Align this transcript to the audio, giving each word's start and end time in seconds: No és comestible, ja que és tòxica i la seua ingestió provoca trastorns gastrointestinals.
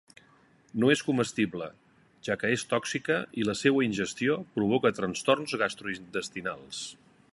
No 0.83 0.87
és 0.93 1.03
comestible, 1.09 1.67
ja 2.27 2.37
que 2.43 2.51
és 2.55 2.63
tòxica 2.71 3.17
i 3.41 3.45
la 3.49 3.55
seua 3.61 3.87
ingestió 3.89 4.39
provoca 4.57 4.93
trastorns 5.01 5.55
gastrointestinals. 5.65 6.83